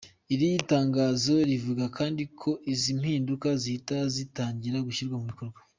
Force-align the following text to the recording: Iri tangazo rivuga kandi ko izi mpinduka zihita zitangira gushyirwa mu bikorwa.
Iri 0.33 0.49
tangazo 0.71 1.33
rivuga 1.49 1.85
kandi 1.97 2.23
ko 2.39 2.49
izi 2.73 2.89
mpinduka 2.99 3.47
zihita 3.61 3.97
zitangira 4.15 4.77
gushyirwa 4.87 5.17
mu 5.21 5.27
bikorwa. 5.31 5.59